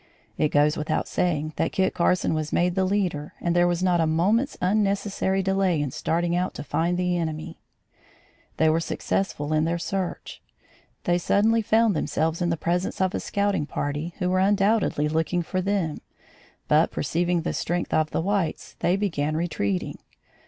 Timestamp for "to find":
6.55-6.97